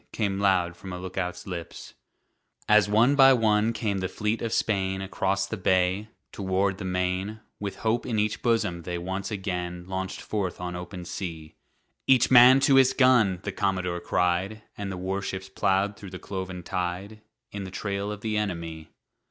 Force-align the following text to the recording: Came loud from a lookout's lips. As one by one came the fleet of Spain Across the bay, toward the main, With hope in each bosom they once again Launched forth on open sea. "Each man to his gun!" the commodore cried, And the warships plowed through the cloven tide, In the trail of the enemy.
Came 0.11 0.39
loud 0.39 0.75
from 0.75 0.91
a 0.93 0.97
lookout's 0.97 1.45
lips. 1.45 1.93
As 2.67 2.89
one 2.89 3.13
by 3.13 3.33
one 3.33 3.71
came 3.71 3.99
the 3.99 4.07
fleet 4.09 4.41
of 4.41 4.51
Spain 4.51 4.99
Across 4.99 5.45
the 5.45 5.57
bay, 5.57 6.07
toward 6.31 6.79
the 6.79 6.85
main, 6.85 7.39
With 7.59 7.75
hope 7.85 8.07
in 8.07 8.17
each 8.17 8.41
bosom 8.41 8.81
they 8.81 8.97
once 8.97 9.29
again 9.29 9.85
Launched 9.87 10.19
forth 10.19 10.59
on 10.59 10.75
open 10.75 11.05
sea. 11.05 11.53
"Each 12.07 12.31
man 12.31 12.59
to 12.61 12.77
his 12.77 12.93
gun!" 12.93 13.41
the 13.43 13.51
commodore 13.51 13.99
cried, 13.99 14.63
And 14.75 14.91
the 14.91 14.97
warships 14.97 15.49
plowed 15.49 15.97
through 15.97 16.09
the 16.09 16.17
cloven 16.17 16.63
tide, 16.63 17.21
In 17.51 17.63
the 17.65 17.69
trail 17.69 18.11
of 18.11 18.21
the 18.21 18.37
enemy. 18.37 18.89